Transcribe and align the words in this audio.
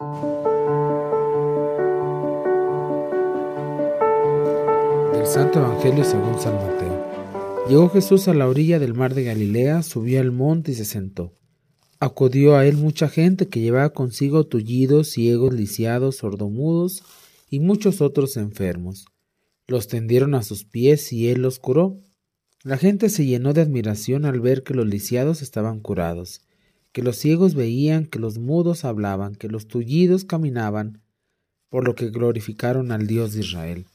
Del 0.00 0.06
Santo 5.26 5.58
Evangelio 5.58 6.04
según 6.04 6.38
San 6.40 6.54
Mateo. 6.54 7.66
Llegó 7.68 7.88
Jesús 7.88 8.28
a 8.28 8.34
la 8.34 8.46
orilla 8.46 8.78
del 8.78 8.94
mar 8.94 9.14
de 9.14 9.24
Galilea, 9.24 9.82
subió 9.82 10.20
al 10.20 10.30
monte 10.30 10.70
y 10.70 10.76
se 10.76 10.84
sentó. 10.84 11.34
Acudió 11.98 12.54
a 12.54 12.64
él 12.64 12.76
mucha 12.76 13.08
gente 13.08 13.48
que 13.48 13.58
llevaba 13.58 13.92
consigo 13.92 14.46
tullidos, 14.46 15.08
ciegos, 15.08 15.52
lisiados, 15.52 16.18
sordomudos 16.18 17.02
y 17.50 17.58
muchos 17.58 18.00
otros 18.00 18.36
enfermos. 18.36 19.06
Los 19.66 19.88
tendieron 19.88 20.36
a 20.36 20.44
sus 20.44 20.62
pies 20.62 21.12
y 21.12 21.26
él 21.28 21.42
los 21.42 21.58
curó. 21.58 21.96
La 22.62 22.76
gente 22.76 23.08
se 23.08 23.26
llenó 23.26 23.52
de 23.52 23.62
admiración 23.62 24.26
al 24.26 24.38
ver 24.38 24.62
que 24.62 24.74
los 24.74 24.86
lisiados 24.86 25.42
estaban 25.42 25.80
curados, 25.80 26.42
que 26.92 27.02
los 27.02 27.16
ciegos 27.16 27.54
veían, 27.54 28.06
que 28.06 28.18
los 28.18 28.38
mudos 28.38 28.84
hablaban, 28.84 29.34
que 29.34 29.48
los 29.48 29.68
tullidos 29.68 30.24
caminaban, 30.24 31.02
por 31.68 31.84
lo 31.84 31.94
que 31.94 32.10
glorificaron 32.10 32.92
al 32.92 33.06
Dios 33.06 33.34
de 33.34 33.40
Israel. 33.40 33.86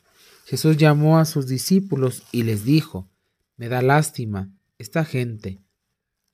Jesús 0.46 0.78
llamó 0.78 1.18
a 1.18 1.26
sus 1.26 1.48
discípulos 1.48 2.24
y 2.32 2.44
les 2.44 2.66
dijo, 2.66 3.10
Me 3.58 3.70
da 3.70 3.82
lástima 3.82 4.52
esta 4.78 5.06
gente, 5.06 5.60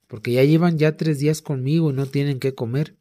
porque 0.08 0.34
ya 0.34 0.44
llevan 0.44 0.78
ya 0.78 0.98
tres 0.98 1.20
días 1.20 1.42
conmigo 1.42 1.92
y 1.92 1.94
no 1.94 2.06
tienen 2.08 2.40
qué 2.40 2.56
comer. 2.56 2.98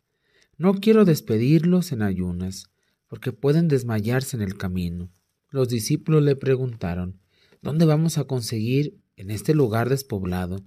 No 0.56 0.75
quiero 0.75 1.05
despedirlos 1.05 1.93
en 1.93 2.03
ayunas, 2.03 2.70
porque 3.09 3.33
pueden 3.33 3.69
desmayarse 3.69 4.37
en 4.37 4.43
el 4.43 4.56
camino. 4.56 5.11
Los 5.51 5.69
discípulos 5.69 6.23
le 6.23 6.37
preguntaron, 6.37 7.20
¿Dónde 7.62 7.87
vamos 7.87 8.19
a 8.19 8.25
conseguir 8.25 9.01
en 9.17 9.31
este 9.31 9.53
lugar 9.53 9.89
despoblado 9.89 10.62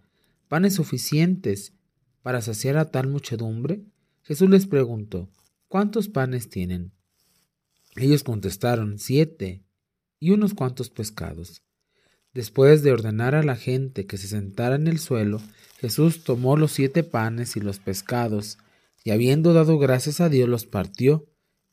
panes 0.49 0.73
suficientes 0.73 1.73
para 2.21 2.41
saciar 2.41 2.77
a 2.77 2.91
tal 2.91 3.07
muchedumbre? 3.07 3.83
Jesús 4.23 4.49
les 4.49 4.67
preguntó, 4.67 5.29
¿cuántos 5.67 6.07
panes 6.07 6.49
tienen? 6.49 6.91
Ellos 7.95 8.23
contestaron, 8.23 8.99
siete 8.99 9.63
y 10.19 10.31
unos 10.31 10.53
cuantos 10.53 10.89
pescados. 10.89 11.63
Después 12.33 12.81
de 12.83 12.91
ordenar 12.91 13.35
a 13.35 13.43
la 13.43 13.57
gente 13.57 14.05
que 14.05 14.17
se 14.17 14.27
sentara 14.27 14.75
en 14.75 14.87
el 14.87 14.99
suelo, 14.99 15.41
Jesús 15.79 16.23
tomó 16.23 16.55
los 16.55 16.71
siete 16.71 17.03
panes 17.03 17.57
y 17.57 17.59
los 17.59 17.79
pescados, 17.79 18.57
y 19.03 19.11
habiendo 19.11 19.51
dado 19.53 19.77
gracias 19.79 20.21
a 20.21 20.29
Dios 20.29 20.47
los 20.47 20.65
partió, 20.65 21.27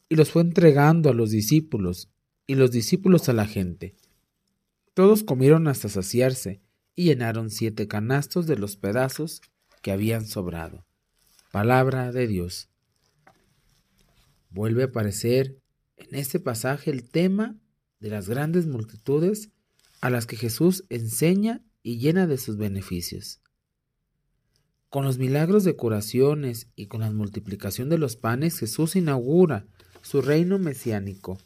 y 0.09 0.17
los 0.17 0.31
fue 0.31 0.43
entregando 0.43 1.11
a 1.11 1.15
los 1.15 1.31
discípulos, 1.31 2.11
y 2.47 2.55
los 2.55 2.73
discípulos 2.73 3.29
a 3.29 3.35
la 3.35 3.47
gente. 3.47 3.95
Todos 4.95 5.23
comieron 5.23 5.69
hasta 5.69 5.89
saciarse, 5.89 6.61
y 6.97 7.05
llenaron 7.05 7.51
siete 7.51 7.87
canastos 7.87 8.49
de 8.49 8.57
los 8.57 8.77
pedazos 8.77 9.43
que 9.83 9.93
habían 9.93 10.27
sobrado. 10.27 10.85
Palabra 11.53 12.13
de 12.13 12.27
Dios. 12.27 12.69
Vuelve 14.51 14.83
a 14.83 14.87
aparecer 14.87 15.59
en 15.97 16.15
este 16.15 16.41
pasaje 16.41 16.91
el 16.91 17.09
tema 17.09 17.57
de 18.01 18.11
las 18.11 18.29
grandes 18.29 18.67
multitudes 18.67 19.51
a 20.01 20.11
las 20.11 20.27
que 20.27 20.37
Jesús 20.37 20.85
enseña 20.89 21.63
y 21.83 21.99
llena 21.99 22.27
de 22.27 22.39
sus 22.39 22.57
beneficios. 22.57 23.41
Con 24.91 25.05
los 25.05 25.19
milagros 25.19 25.65
de 25.65 25.77
curaciones 25.77 26.69
y 26.75 26.87
con 26.87 27.01
la 27.01 27.11
multiplicación 27.11 27.89
de 27.89 27.99
los 27.99 28.17
panes, 28.17 28.59
Jesús 28.59 28.97
inaugura 28.97 29.67
su 30.03 30.23
reino 30.23 30.59
mesiánico, 30.59 31.39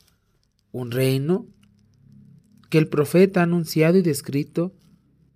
un 0.71 0.91
reino 0.91 1.49
que 2.71 2.79
el 2.79 2.89
profeta 2.89 3.41
ha 3.41 3.45
anunciado 3.45 3.99
y 3.99 4.03
descrito 4.03 4.75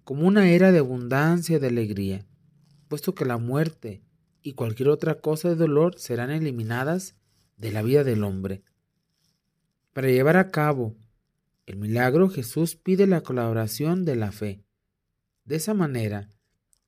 como 0.05 0.27
una 0.27 0.49
era 0.51 0.71
de 0.71 0.79
abundancia 0.79 1.57
y 1.57 1.61
de 1.61 1.67
alegría, 1.67 2.27
puesto 2.89 3.15
que 3.15 3.25
la 3.25 3.39
muerte 3.39 4.03
y 4.43 4.55
cualquier 4.55 4.89
otra 4.89 5.21
cosa 5.21 5.49
de 5.49 5.57
dolor 5.57 5.99
serán 5.99 6.31
eliminadas 6.31 7.17
de 7.57 7.73
la 7.73 7.83
vida 7.83 8.05
del 8.05 8.25
hombre. 8.25 8.63
Para 9.93 10.09
llevar 10.09 10.37
a 10.37 10.51
cabo 10.51 10.97
el 11.67 11.77
milagro, 11.77 12.29
Jesús 12.29 12.77
pide 12.77 13.07
la 13.07 13.23
colaboración 13.23 14.05
de 14.05 14.15
la 14.15 14.31
fe. 14.31 14.63
De 15.45 15.57
esa 15.57 15.75
manera, 15.75 16.31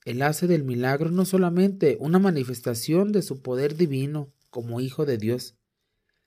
Él 0.05 0.23
hace 0.23 0.47
del 0.47 0.65
milagro 0.65 1.11
no 1.11 1.25
solamente 1.25 1.97
una 2.01 2.19
manifestación 2.19 3.11
de 3.11 3.23
su 3.23 3.43
poder 3.43 3.77
divino 3.77 4.33
como 4.51 4.81
Hijo 4.81 5.05
de 5.05 5.19
Dios, 5.19 5.57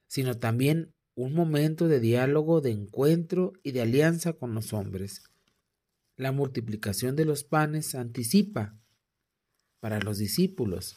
sino 0.07 0.37
también 0.37 0.93
un 1.15 1.33
momento 1.33 1.87
de 1.87 1.99
diálogo, 1.99 2.59
de 2.59 2.71
encuentro 2.71 3.53
y 3.63 3.71
de 3.71 3.81
alianza 3.81 4.33
con 4.33 4.53
los 4.53 4.73
hombres. 4.73 5.23
La 6.17 6.31
multiplicación 6.31 7.15
de 7.15 7.25
los 7.25 7.43
panes 7.43 7.95
anticipa 7.95 8.80
para 9.81 9.99
los 9.99 10.17
discípulos, 10.17 10.95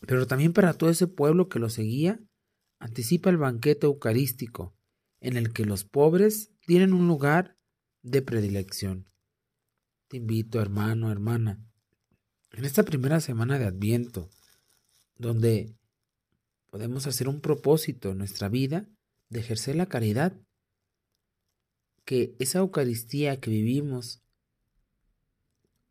pero 0.00 0.26
también 0.26 0.52
para 0.52 0.74
todo 0.74 0.90
ese 0.90 1.06
pueblo 1.06 1.48
que 1.48 1.60
lo 1.60 1.70
seguía, 1.70 2.18
anticipa 2.80 3.30
el 3.30 3.36
banquete 3.36 3.86
eucarístico, 3.86 4.74
en 5.20 5.36
el 5.36 5.52
que 5.52 5.64
los 5.64 5.84
pobres 5.84 6.50
tienen 6.66 6.92
un 6.92 7.06
lugar 7.06 7.56
de 8.02 8.22
predilección. 8.22 9.08
Te 10.08 10.16
invito, 10.16 10.60
hermano, 10.60 11.12
hermana, 11.12 11.60
en 12.52 12.64
esta 12.64 12.82
primera 12.82 13.20
semana 13.20 13.58
de 13.58 13.66
Adviento, 13.66 14.30
donde 15.16 15.76
podemos 16.70 17.06
hacer 17.06 17.28
un 17.28 17.40
propósito 17.40 18.12
en 18.12 18.18
nuestra 18.18 18.48
vida 18.48 18.88
de 19.28 19.40
ejercer 19.40 19.76
la 19.76 19.86
caridad, 19.86 20.40
que 22.06 22.34
esa 22.38 22.60
Eucaristía 22.60 23.38
que 23.38 23.50
vivimos 23.50 24.22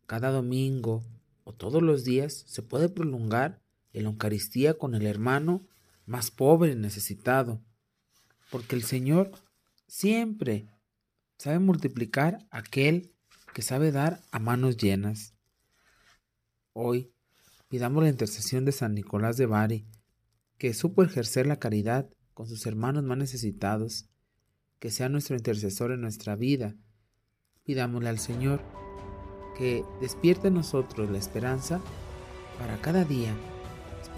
cada 0.06 0.30
domingo 0.32 1.04
o 1.48 1.54
todos 1.54 1.82
los 1.82 2.04
días 2.04 2.44
se 2.46 2.60
puede 2.60 2.90
prolongar 2.90 3.62
en 3.94 4.02
la 4.02 4.10
Eucaristía 4.10 4.74
con 4.74 4.94
el 4.94 5.06
hermano 5.06 5.66
más 6.04 6.30
pobre 6.30 6.72
y 6.72 6.76
necesitado, 6.76 7.64
porque 8.50 8.76
el 8.76 8.82
Señor 8.82 9.30
siempre 9.86 10.68
sabe 11.38 11.58
multiplicar 11.58 12.46
aquel 12.50 13.14
que 13.54 13.62
sabe 13.62 13.92
dar 13.92 14.20
a 14.30 14.38
manos 14.38 14.76
llenas. 14.76 15.32
Hoy 16.74 17.14
pidamos 17.68 18.02
la 18.02 18.10
intercesión 18.10 18.66
de 18.66 18.72
San 18.72 18.94
Nicolás 18.94 19.38
de 19.38 19.46
Bari, 19.46 19.86
que 20.58 20.74
supo 20.74 21.02
ejercer 21.02 21.46
la 21.46 21.58
caridad 21.58 22.10
con 22.34 22.46
sus 22.46 22.66
hermanos 22.66 23.04
más 23.04 23.16
necesitados, 23.16 24.10
que 24.78 24.90
sea 24.90 25.08
nuestro 25.08 25.34
intercesor 25.34 25.92
en 25.92 26.02
nuestra 26.02 26.36
vida. 26.36 26.76
Pidámosle 27.64 28.10
al 28.10 28.18
Señor 28.18 28.87
que 29.58 29.84
despierte 30.00 30.48
en 30.48 30.54
nosotros 30.54 31.10
la 31.10 31.18
esperanza 31.18 31.80
para 32.58 32.78
cada 32.78 33.04
día 33.04 33.34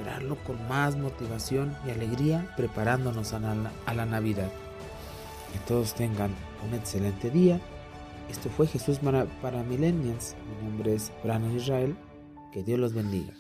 esperarlo 0.00 0.36
con 0.44 0.68
más 0.68 0.96
motivación 0.96 1.76
y 1.86 1.90
alegría 1.90 2.52
preparándonos 2.56 3.32
a 3.32 3.40
la, 3.40 3.72
a 3.86 3.94
la 3.94 4.06
Navidad. 4.06 4.50
Que 5.52 5.58
todos 5.66 5.94
tengan 5.94 6.34
un 6.66 6.74
excelente 6.74 7.30
día. 7.30 7.60
Esto 8.30 8.48
fue 8.50 8.66
Jesús 8.66 8.98
para, 8.98 9.26
para. 9.42 9.62
Mi 9.62 9.76
nombre 9.76 10.94
es 10.94 11.12
Brandon 11.24 11.56
Israel. 11.56 11.96
Que 12.52 12.62
Dios 12.62 12.78
los 12.78 12.94
bendiga. 12.94 13.32